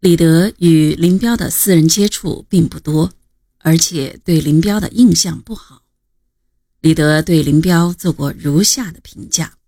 [0.00, 3.12] 李德与林彪的私人接触并不多，
[3.58, 5.82] 而且对林彪的印象不好。
[6.80, 9.58] 李德对林彪做过如下的评价：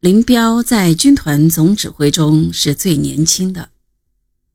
[0.00, 3.72] 林彪在军团总指挥中是最年轻的，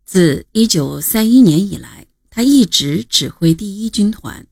[0.03, 4.47] 自1931年以来，他一直指挥第一军团。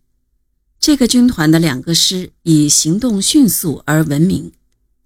[0.79, 4.51] 这个军团的两个师以行动迅速而闻名，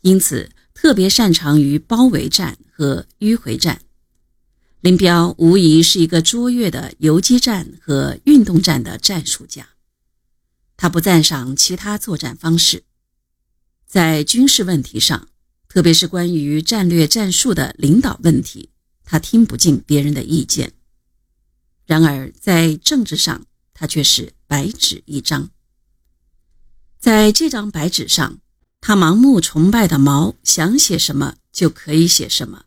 [0.02, 3.80] 因此特别擅长于包围战和迂回战。
[4.86, 9.70] 林彪无疑是一个卓越的游击战和运动战的战术家。
[10.78, 12.84] 他不赞赏其他作战方式，
[13.88, 15.28] 在军事问题上，
[15.68, 18.70] 特别是关于战略战术的领导问题，
[19.04, 20.74] 他听不进别人的意见。
[21.88, 25.50] 然而，在政治上，他却是白纸一张。
[27.00, 28.38] 在这张白纸上，
[28.82, 32.66] 他盲目崇拜的毛想写什么就可以写什么。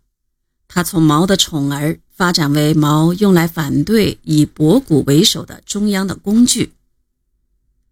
[0.66, 6.72] 他从毛的宠儿发展为毛用来反对以博古为首的中央的工具。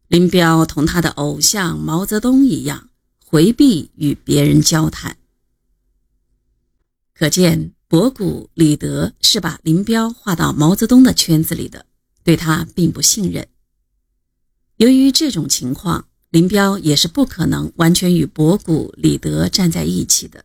[0.09, 2.91] 林彪同他的偶像毛泽东一样，
[3.25, 5.17] 回避与别人交谈。
[7.15, 11.87] 可见，博古、李德是把林彪划到毛泽东的圈子里的，
[12.25, 13.47] 对他并不信任。
[14.79, 20.45] 由于这种情况，林彪也是不可能完全与博古、李德站在一起的。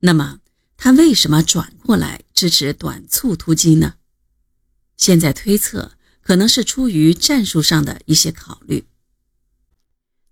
[0.00, 0.40] 那么，
[0.76, 3.94] 他为什么转过来支持短促突击呢？
[4.96, 5.92] 现在推测。
[6.24, 8.84] 可能是出于战术上的一些考虑。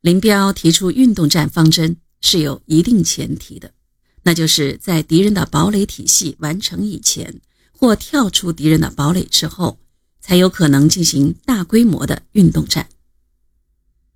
[0.03, 3.75] 林彪提出运动战方针是有一定前提的，
[4.22, 7.41] 那就是在敌人的堡垒体系完成以前，
[7.72, 9.81] 或跳出敌人的堡垒之后，
[10.20, 12.88] 才有可能进行大规模的运动战。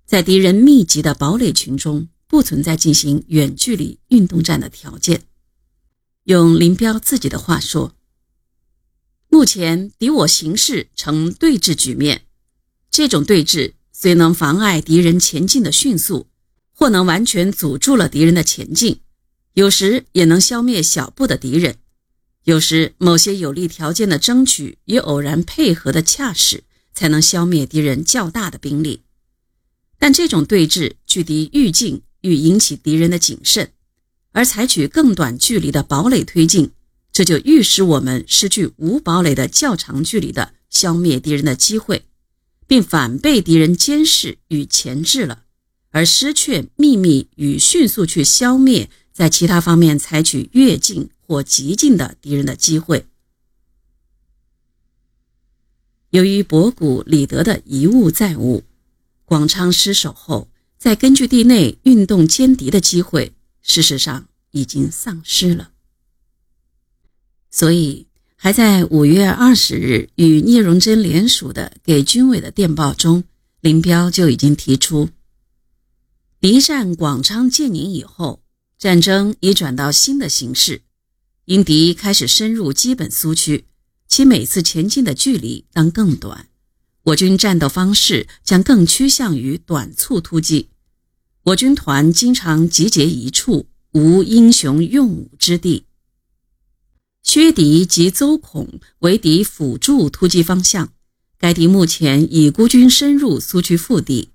[0.05, 5.23] 在敌人密集的堡垒群中，不存在进行远距离运动战的条件。
[6.25, 7.95] 用林彪自己的话说。
[9.29, 12.23] 目前敌我形势呈对峙局面，
[12.89, 16.27] 这种对峙虽能妨碍敌人前进的迅速，
[16.71, 19.01] 或能完全阻住了敌人的前进，
[19.53, 21.77] 有时也能消灭小部的敌人，
[22.45, 29.03] 有时某些有利条件的争取与偶然配合的恰使，才能消灭敌人较大的兵力。
[29.99, 33.73] 但这种对峙距敌愈近，愈引起敌人的谨慎，
[34.35, 36.71] 而采取更短距离的堡垒推进。
[37.13, 42.03] 这就预示我们失去无堡垒的较长距离的消灭敌人的机会，
[42.67, 45.43] 并反被敌人监视与钳制了，
[45.91, 53.05] 而失去秘密与迅速去消灭在其他方面采取越境或极境的敌人的机会。
[56.09, 58.65] 由于博古、李德的遗物在物，
[59.23, 63.31] 广昌失守后，在根据地内运动歼敌的机会，
[63.67, 65.71] 事实上已经丧失了。
[67.49, 73.23] 所以，还在五月二十日与聂荣臻联署的给军委的电报中，
[73.61, 75.09] 林彪就已经提出：
[76.39, 78.43] 敌占广昌、建宁以后，
[78.77, 80.83] 战争已转到新的形势。
[81.45, 83.65] 因敌开始深入基本苏区，
[84.07, 86.49] 其每次前进的距离当更短，
[87.03, 90.69] 我军战斗方式将更趋向于短促突击。
[91.45, 95.85] 我军团经常集结一处，无英雄用武之地。
[97.21, 100.91] 薛敌及邹孔为敌辅助突击方向，
[101.37, 104.29] 该敌目前已孤军深入苏区腹地。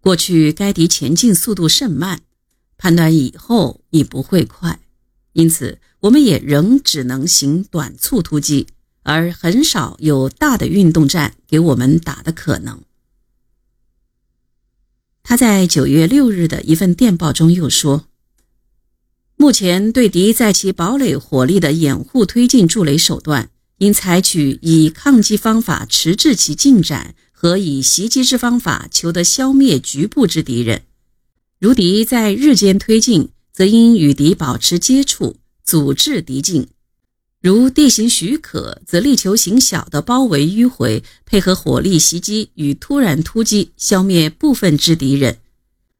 [0.00, 2.22] 过去该敌前进速度甚慢，
[2.76, 4.80] 判断以后已不会快，
[5.34, 8.66] 因此我们也仍只能行短促突击，
[9.04, 12.82] 而很少有大的运动战给我们打的可能。
[15.28, 18.06] 他在九月六日的一份电报中又说。
[19.36, 30.84] 目前对敌在其堡垒火力的掩护、推进、筑垒手段，应采取以抗击方法迟滞其进展，和以袭击之方法求得消灭局部之敌人。
[31.58, 36.68] 如敌在日间推进，则应与敌保持接触，阻滞敌进；
[37.40, 45.38] 如地形许可，则力求行小的包围迂回，配合火力袭击与突然突击，消灭部分之敌人。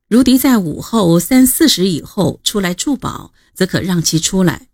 [0.08, 4.66] 如敌在午后三四时以后出来驻保，则可让其出来。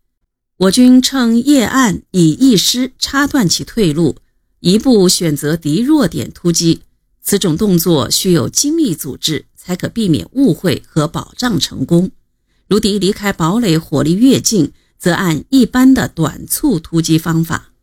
[0.56, 4.16] 我军趁夜暗以一师插断其退路，
[4.60, 6.80] 一部选择敌弱点突击。
[7.20, 12.10] 此种动作需有精密组织，才可避免误会和保障成功。
[12.68, 14.72] 如敌离开堡垒，火力越近，
[15.04, 17.73] 则按一般的短促突击方法。